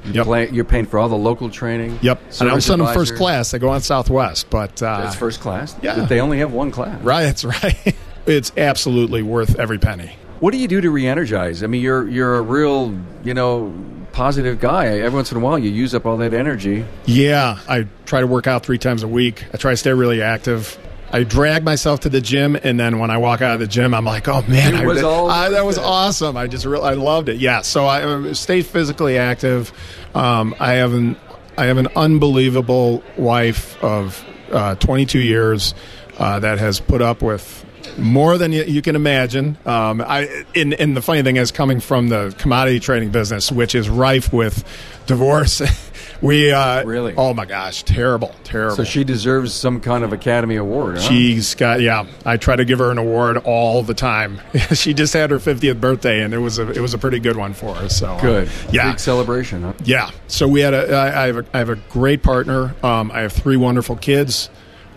[0.05, 0.25] Yep.
[0.25, 1.99] Play, you're paying for all the local training.
[2.01, 2.19] Yep.
[2.39, 3.51] And I'm sending them first class.
[3.51, 5.75] They go on Southwest, but uh, That's first class.
[5.83, 6.05] Yeah.
[6.05, 6.99] They only have one class.
[7.03, 7.95] Right, that's right.
[8.25, 10.15] It's absolutely worth every penny.
[10.41, 11.63] What do you do to re-energize?
[11.63, 13.71] I mean, you're you're a real, you know,
[14.11, 14.87] positive guy.
[14.87, 16.83] Every once in a while, you use up all that energy.
[17.05, 19.45] Yeah, I try to work out three times a week.
[19.53, 20.77] I try to stay really active.
[21.13, 23.93] I drag myself to the gym, and then when I walk out of the gym,
[23.93, 26.35] I'm like, "Oh man, I- was I- that was awesome!
[26.37, 29.71] I just really, I loved it." Yeah, so I uh, stay physically active.
[30.15, 31.17] Um, I have an
[31.57, 35.75] I have an unbelievable wife of uh, 22 years
[36.17, 37.63] uh, that has put up with
[37.97, 39.57] more than you, you can imagine.
[39.65, 43.75] Um, I and, and the funny thing is, coming from the commodity trading business, which
[43.75, 44.63] is rife with
[45.07, 45.61] divorce,
[46.21, 47.13] we uh, Really?
[47.17, 48.75] oh my gosh, terrible, terrible.
[48.75, 50.97] So she deserves some kind of Academy Award.
[50.97, 51.03] Huh?
[51.09, 52.05] She's got yeah.
[52.25, 54.39] I try to give her an award all the time.
[54.73, 57.37] she just had her 50th birthday, and it was a it was a pretty good
[57.37, 57.89] one for her.
[57.89, 58.49] So uh, good.
[58.71, 59.63] yeah, Big celebration.
[59.63, 59.73] Huh?
[59.83, 60.11] yeah.
[60.27, 62.75] So we had a I I have a, I have a great partner.
[62.83, 64.49] Um, I have three wonderful kids.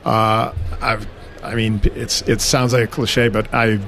[0.04, 0.52] Uh,
[0.82, 1.06] I've
[1.44, 3.80] I mean it's it sounds like a cliche, but I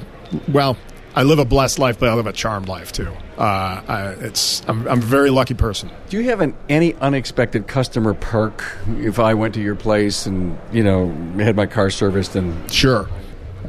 [0.49, 0.77] well
[1.14, 3.11] I live a blessed life, but I live a charmed life too.
[3.38, 5.90] Uh, I, it's I'm, I'm a very lucky person.
[6.11, 8.62] Do you have an, any unexpected customer perk
[8.99, 13.09] if I went to your place and you know had my car serviced and Sure.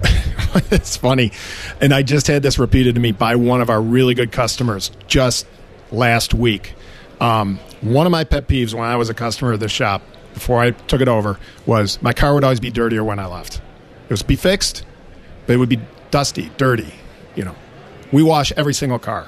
[0.72, 1.32] it's funny.
[1.82, 4.92] And I just had this repeated to me by one of our really good customers
[5.08, 5.48] just
[5.92, 6.74] last week.
[7.20, 10.02] Um, one of my pet peeves when I was a customer of this shop
[10.34, 13.62] before I took it over was my car would always be dirtier when I left.
[14.08, 14.84] It was be fixed,
[15.46, 15.80] but it would be
[16.12, 16.94] dusty, dirty.
[17.36, 17.56] You know,
[18.12, 19.28] we wash every single car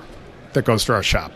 [0.53, 1.31] that goes through our shop.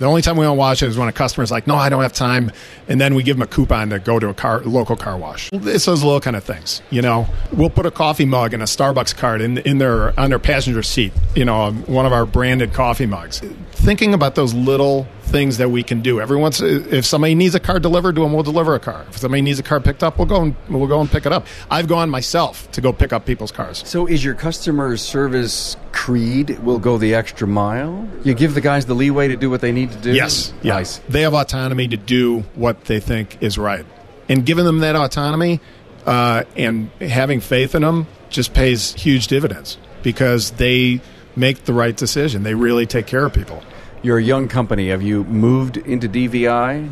[0.00, 2.02] The only time we don't wash it is when a customer's like, "No, I don't
[2.02, 2.50] have time,"
[2.88, 5.50] and then we give them a coupon to go to a car local car wash.
[5.52, 7.28] It's those little kind of things, you know.
[7.52, 10.82] We'll put a coffee mug and a Starbucks card in in their on their passenger
[10.82, 13.42] seat, you know, one of our branded coffee mugs.
[13.72, 16.20] Thinking about those little things that we can do.
[16.20, 19.06] Every once, if somebody needs a car delivered to them, we'll deliver a car.
[19.08, 21.32] If somebody needs a car picked up, we'll go and we'll go and pick it
[21.32, 21.46] up.
[21.70, 23.82] I've gone myself to go pick up people's cars.
[23.86, 28.08] So is your customer service creed will go the extra mile?
[28.24, 30.12] You give the guys the leeway to do what they need to do?
[30.12, 30.52] Yes.
[30.62, 30.84] Yeah.
[31.08, 33.86] They have autonomy to do what they think is right.
[34.28, 35.60] And giving them that autonomy
[36.06, 41.00] uh, and having faith in them just pays huge dividends because they
[41.36, 42.42] make the right decision.
[42.42, 43.62] They really take care of people.
[44.02, 44.88] You're a young company.
[44.88, 46.90] Have you moved into DVI,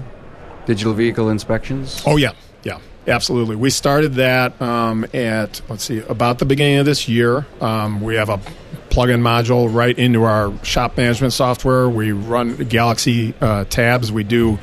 [0.66, 2.02] digital vehicle inspections?
[2.06, 3.56] Oh yeah, yeah, absolutely.
[3.56, 7.46] We started that um, at let's see, about the beginning of this year.
[7.60, 8.38] Um, we have a
[8.90, 11.88] plug-in module right into our shop management software.
[11.88, 14.12] We run Galaxy uh, tabs.
[14.12, 14.58] We do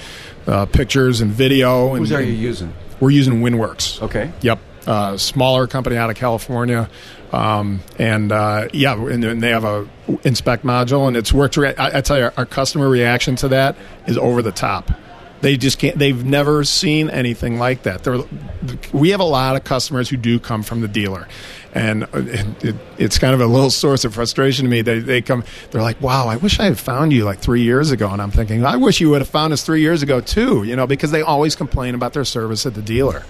[0.46, 1.96] uh, pictures and video.
[1.96, 2.74] Whose and, are you using?
[3.00, 4.02] We're using WinWorks.
[4.04, 4.32] Okay.
[4.42, 4.60] Yep.
[4.86, 6.90] Uh, smaller company out of California,
[7.32, 9.88] um, and uh, yeah, and, and they have a
[10.24, 11.58] inspect module, and it's worked.
[11.58, 13.76] Re- I, I tell you, our, our customer reaction to that
[14.08, 14.92] is over the top.
[15.42, 15.98] They just can't.
[15.98, 18.04] They've never seen anything like that.
[18.04, 18.20] They're,
[18.94, 21.28] we have a lot of customers who do come from the dealer,
[21.76, 24.82] and it, it, it's kind of a little source of frustration to me.
[24.82, 25.44] They they come.
[25.70, 28.32] They're like, "Wow, I wish I had found you like three years ago." And I'm
[28.32, 30.64] thinking, I wish you would have found us three years ago too.
[30.64, 33.26] You know, because they always complain about their service at the dealer.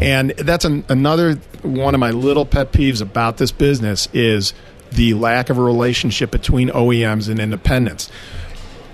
[0.00, 4.54] And that's an, another one of my little pet peeves about this business is
[4.90, 8.10] the lack of a relationship between OEMs and independents.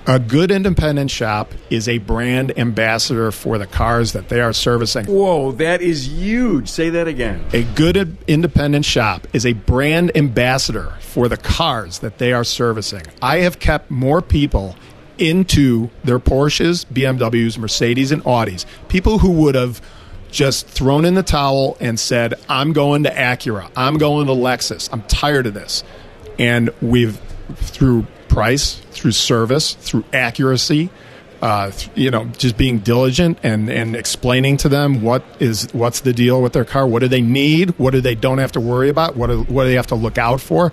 [0.06, 5.06] A good independent shop is a brand ambassador for the cars that they are servicing.
[5.06, 6.68] Whoa, that is huge.
[6.68, 7.42] Say that again.
[7.54, 13.00] A good independent shop is a brand ambassador for the cars that they are servicing.
[13.22, 14.76] I have kept more people
[15.16, 18.66] into their Porsches, BMWs, Mercedes, and Audis.
[18.88, 19.80] People who would have
[20.30, 23.70] just thrown in the towel and said, I'm going to Acura.
[23.74, 24.90] I'm going to Lexus.
[24.92, 25.82] I'm tired of this.
[26.38, 27.18] And we've,
[27.54, 30.90] through price, through service, through accuracy,
[31.40, 36.12] uh, you know, just being diligent and, and explaining to them what is what's the
[36.12, 38.88] deal with their car, what do they need, what do they don't have to worry
[38.88, 40.72] about, what do, what do they have to look out for.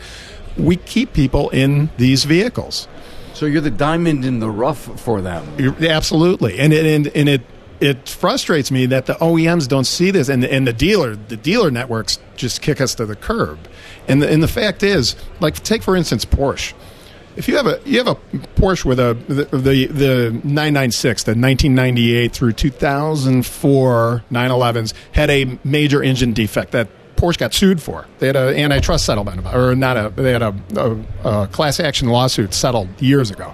[0.58, 2.88] We keep people in these vehicles.
[3.34, 5.45] So you're the diamond in the rough for them.
[5.58, 7.41] You're- Absolutely, and it, and, and it
[7.80, 11.38] it frustrates me that the OEMs don't see this, and the, and the dealer the
[11.38, 13.60] dealer networks just kick us to the curb.
[14.08, 16.74] And the, and the fact is, like take for instance Porsche.
[17.36, 18.15] If you have a you have a
[18.56, 26.04] Porsche with a the the, the 996, the 1998 through 2004 911s had a major
[26.04, 28.06] engine defect that Porsche got sued for.
[28.20, 30.98] They had an antitrust settlement, or not a they had a, a,
[31.44, 33.54] a class action lawsuit settled years ago.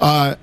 [0.00, 0.36] Uh,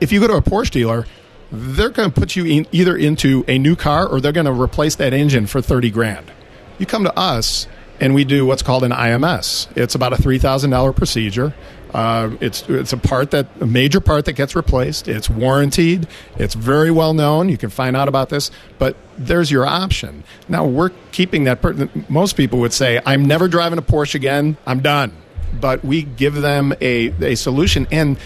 [0.00, 1.06] if you go to a Porsche dealer,
[1.50, 4.52] they're going to put you in, either into a new car or they're going to
[4.52, 6.30] replace that engine for 30 grand.
[6.78, 7.66] You come to us
[8.00, 9.68] and we do what's called an IMS.
[9.76, 11.54] It's about a $3,000 procedure.
[11.94, 15.08] Uh, it's it's a part that a major part that gets replaced.
[15.08, 16.08] It's warranted.
[16.36, 17.48] It's very well known.
[17.48, 20.24] You can find out about this, but there's your option.
[20.48, 21.60] Now we're keeping that.
[21.60, 24.56] Per- most people would say, "I'm never driving a Porsche again.
[24.66, 25.12] I'm done."
[25.60, 27.86] but we give them a, a solution.
[27.90, 28.18] And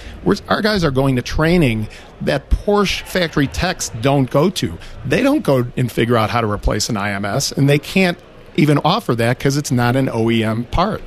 [0.49, 1.89] our guys are going to training
[2.21, 4.79] that Porsche factory techs don't go to.
[5.05, 8.19] They don't go and figure out how to replace an IMS, and they can't
[8.57, 11.03] even offer that because it's not an OEM part.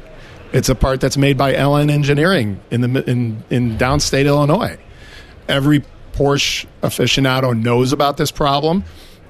[0.52, 4.78] It's a part that's made by LN Engineering in the in in downstate Illinois.
[5.48, 5.84] Every
[6.14, 8.84] Porsche aficionado knows about this problem.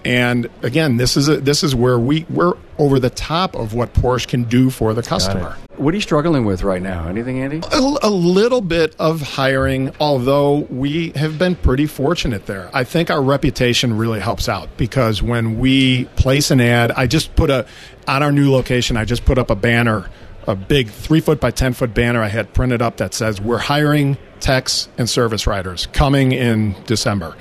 [0.05, 3.93] And again, this is a, this is where we we're over the top of what
[3.93, 5.58] Porsche can do for the customer.
[5.75, 7.08] What are you struggling with right now?
[7.08, 7.62] Anything, Andy?
[7.71, 12.69] A, a little bit of hiring, although we have been pretty fortunate there.
[12.73, 17.36] I think our reputation really helps out because when we place an ad, I just
[17.36, 17.65] put a
[18.08, 18.95] on our new location.
[18.95, 20.10] I just put up a banner,
[20.50, 23.60] a big three foot by ten foot banner I had printed up that says we're
[23.60, 27.36] hiring techs and service riders coming in December.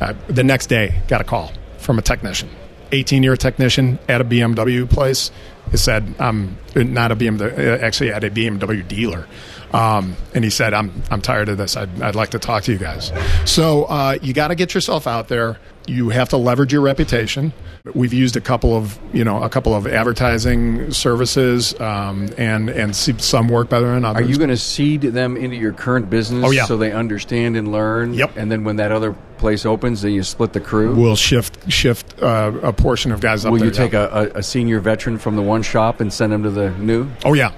[0.00, 2.48] Uh, the next day, got a call from a technician,
[2.92, 5.30] 18 year technician at a BMW place.
[5.70, 9.26] He said, I'm not a BMW, actually at a BMW dealer.
[9.74, 11.76] Um, and he said, I'm, I'm tired of this.
[11.76, 13.10] I'd, I'd like to talk to you guys.
[13.44, 15.58] So uh, you got to get yourself out there.
[15.86, 17.52] You have to leverage your reputation.
[17.92, 22.94] We've used a couple of, you know, a couple of advertising services um, and, and
[22.96, 24.22] see some work better than others.
[24.22, 26.64] Are you going to seed them into your current business Oh, yeah.
[26.66, 28.14] so they understand and learn?
[28.14, 28.36] Yep.
[28.36, 30.94] And then when that other place opens, then you split the crew?
[30.94, 33.68] We'll shift shift uh, a portion of guys up Will there.
[33.68, 34.08] you take yeah.
[34.10, 37.10] a, a, a senior veteran from the one shop and send them to the new?
[37.26, 37.52] Oh yeah,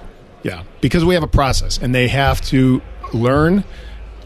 [0.46, 0.62] yeah.
[0.80, 2.80] Because we have a process, and they have to
[3.12, 3.64] learn,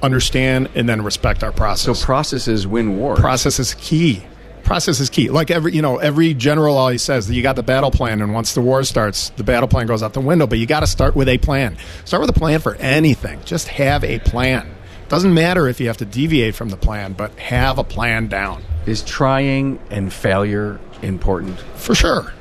[0.03, 1.99] understand, and then respect our process.
[1.99, 3.19] So processes win wars.
[3.19, 4.23] process is key.
[4.63, 5.31] Process is key.
[5.31, 8.35] Like every you know, every general always says that you got the battle plan, and
[8.35, 10.47] once the war starts, the battle plan goes out the window.
[10.47, 11.77] But you got to start with a plan.
[12.05, 13.41] Start with a plan for anything.
[13.45, 14.73] Just have a plan.
[15.09, 18.63] Doesn't matter if you have to deviate from the plan, but have a plan down.
[18.87, 21.59] Is trying and failure important?
[21.75, 22.33] For sure.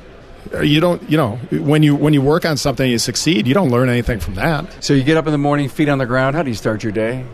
[0.52, 3.46] Uh, You don't, you know, when you when you work on something, and you succeed.
[3.46, 4.82] You don't learn anything from that.
[4.82, 6.36] So you get up in the morning, feet on the ground.
[6.36, 7.24] How do you start your day?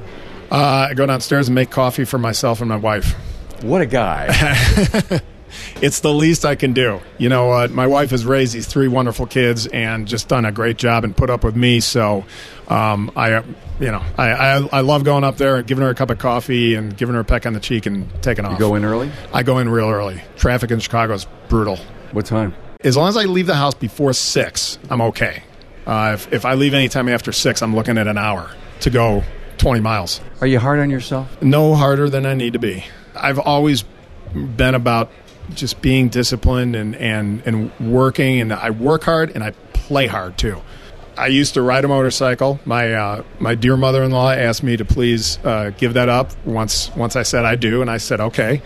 [0.50, 3.14] Uh, I go downstairs and make coffee for myself and my wife.
[3.62, 4.26] What a guy.
[5.80, 7.00] it's the least I can do.
[7.18, 10.52] You know, uh, my wife has raised these three wonderful kids and just done a
[10.52, 11.80] great job and put up with me.
[11.80, 12.24] So,
[12.68, 13.42] um, I,
[13.80, 16.18] you know, I, I, I love going up there and giving her a cup of
[16.18, 18.52] coffee and giving her a peck on the cheek and taking off.
[18.52, 19.10] You go in early?
[19.32, 20.20] I go in real early.
[20.36, 21.76] Traffic in Chicago is brutal.
[22.12, 22.54] What time?
[22.86, 25.42] As long as I leave the house before six, I'm okay.
[25.84, 28.48] Uh, if, if I leave anytime after six, I'm looking at an hour
[28.82, 29.24] to go
[29.58, 30.20] 20 miles.
[30.40, 31.42] Are you hard on yourself?
[31.42, 32.84] No harder than I need to be.
[33.16, 33.82] I've always
[34.32, 35.10] been about
[35.52, 40.38] just being disciplined and, and, and working, and I work hard and I play hard
[40.38, 40.62] too.
[41.18, 42.60] I used to ride a motorcycle.
[42.64, 46.30] My uh, my dear mother in law asked me to please uh, give that up
[46.44, 48.60] once once I said I do, and I said okay.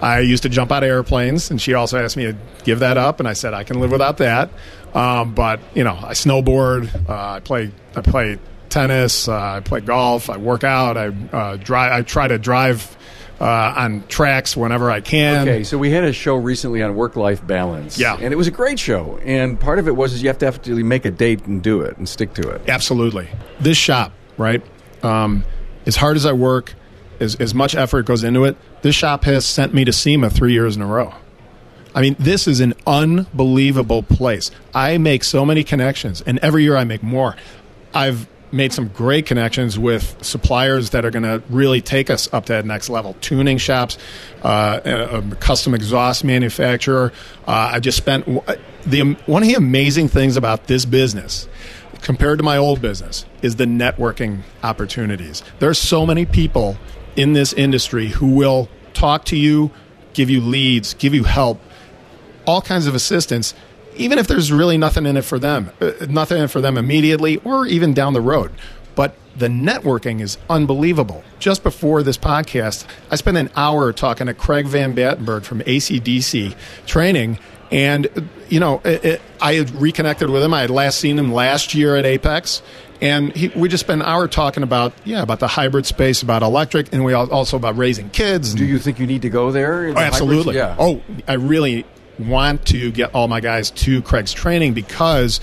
[0.00, 2.96] I used to jump out of airplanes, and she also asked me to give that
[2.98, 4.50] up, and I said I can live without that.
[4.94, 8.38] Um, but you know, I snowboard, uh, I play I play
[8.68, 11.92] tennis, uh, I play golf, I work out, I uh, drive.
[11.92, 12.96] I try to drive
[13.40, 15.48] uh, on tracks whenever I can.
[15.48, 17.98] Okay, so we had a show recently on work-life balance.
[17.98, 18.16] Yeah.
[18.16, 19.18] and it was a great show.
[19.24, 21.82] And part of it was is you have to actually make a date and do
[21.82, 22.62] it and stick to it.
[22.68, 23.28] Absolutely.
[23.60, 24.62] This shop, right?
[25.02, 25.44] Um,
[25.84, 26.74] as hard as I work,
[27.20, 30.52] as, as much effort goes into it, this shop has sent me to SEMA three
[30.52, 31.14] years in a row.
[31.94, 34.50] I mean, this is an unbelievable place.
[34.74, 37.36] I make so many connections, and every year I make more.
[37.94, 42.46] I've made some great connections with suppliers that are going to really take us up
[42.46, 43.16] to that next level.
[43.20, 43.98] Tuning shops,
[44.42, 47.12] uh, a, a custom exhaust manufacturer.
[47.46, 48.26] Uh, I just spent
[48.84, 51.48] the one of the amazing things about this business
[52.02, 55.42] compared to my old business is the networking opportunities.
[55.58, 56.76] There are so many people
[57.16, 59.70] in this industry who will talk to you,
[60.12, 61.60] give you leads, give you help,
[62.46, 63.54] all kinds of assistance
[63.96, 66.76] even if there's really nothing in it for them, uh, nothing in it for them
[66.76, 68.52] immediately or even down the road.
[68.94, 71.22] But the networking is unbelievable.
[71.38, 76.54] Just before this podcast, I spent an hour talking to Craig Van Batenburg from ACDC
[76.86, 77.38] training.
[77.70, 80.54] And, you know, it, it, I had reconnected with him.
[80.54, 82.62] I had last seen him last year at AAPEX.
[83.00, 86.42] And he, we just spent an hour talking about, yeah, about the hybrid space, about
[86.42, 88.54] electric, and we also about raising kids.
[88.54, 89.88] Do you think you need to go there?
[89.88, 90.56] Oh, absolutely.
[90.56, 90.76] Yeah.
[90.78, 91.84] Oh, I really
[92.18, 95.40] want to get all my guys to Craig's training because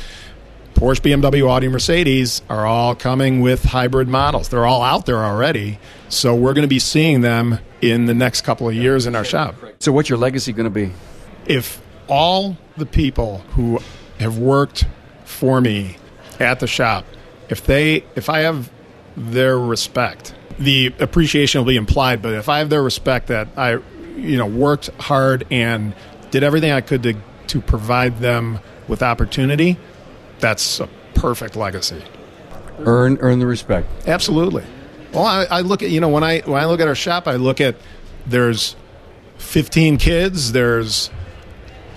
[0.73, 4.49] Porsche, BMW, Audi, Mercedes are all coming with hybrid models.
[4.49, 5.79] They're all out there already.
[6.09, 9.23] So we're going to be seeing them in the next couple of years in our
[9.23, 9.55] shop.
[9.79, 10.91] So, what's your legacy going to be?
[11.45, 13.79] If all the people who
[14.19, 14.85] have worked
[15.25, 15.97] for me
[16.39, 17.05] at the shop,
[17.53, 18.69] if they, if I have
[19.15, 22.21] their respect, the appreciation will be implied.
[22.21, 23.77] But if I have their respect that I,
[24.17, 25.93] you know, worked hard and
[26.31, 27.15] did everything I could to
[27.47, 29.77] to provide them with opportunity,
[30.39, 32.01] that's a perfect legacy.
[32.79, 33.87] Earn earn the respect.
[34.07, 34.63] Absolutely.
[35.13, 37.27] Well, I, I look at you know when I when I look at our shop,
[37.27, 37.75] I look at
[38.25, 38.75] there's
[39.37, 41.11] 15 kids, there's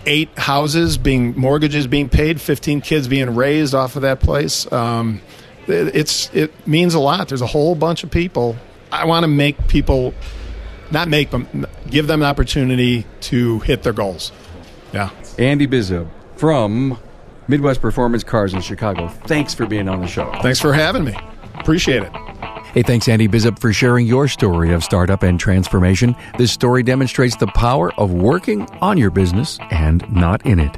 [0.07, 4.71] eight houses being mortgages being paid, 15 kids being raised off of that place.
[4.73, 5.21] Um,
[5.69, 7.29] it's it means a lot.
[7.29, 8.57] There's a whole bunch of people.
[8.93, 10.15] I want to make people
[10.91, 14.33] not make them, give them an opportunity to hit their goals.
[14.93, 15.11] Yeah.
[15.39, 16.99] Andy Bizub from
[17.49, 19.09] Midwest Performance Cars in Chicago.
[19.09, 20.33] Thanks for being on the show.
[20.43, 21.17] Thanks for having me.
[21.55, 22.13] Appreciate it.
[22.73, 26.15] Hey, thanks, Andy Bizub, for sharing your story of startup and transformation.
[26.37, 30.77] This story demonstrates the power of working on your business and not in it.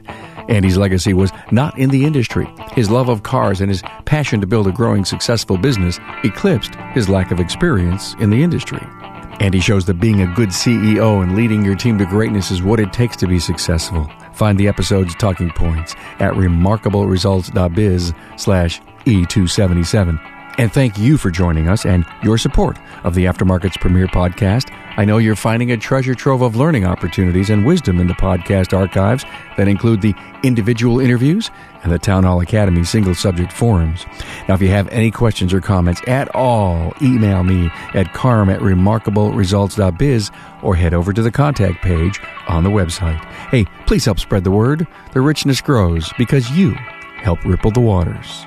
[0.48, 2.48] Andy's legacy was not in the industry.
[2.72, 7.08] His love of cars and his passion to build a growing, successful business eclipsed his
[7.08, 8.80] lack of experience in the industry.
[9.40, 12.62] And he shows that being a good CEO and leading your team to greatness is
[12.62, 14.10] what it takes to be successful.
[14.32, 20.18] Find the episode's talking points at remarkableresults.biz slash E277.
[20.58, 24.74] And thank you for joining us and your support of the Aftermarket's premier podcast.
[24.98, 28.76] I know you're finding a treasure trove of learning opportunities and wisdom in the podcast
[28.76, 29.24] archives
[29.56, 31.52] that include the individual interviews
[31.84, 34.04] and the Town Hall Academy single subject forums.
[34.48, 38.58] Now, if you have any questions or comments at all, email me at carm at
[38.58, 40.32] remarkableresults.biz
[40.64, 43.24] or head over to the contact page on the website.
[43.50, 44.84] Hey, please help spread the word.
[45.12, 46.72] The richness grows because you
[47.22, 48.46] help ripple the waters.